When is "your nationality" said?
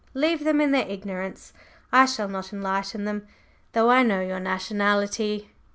4.19-5.51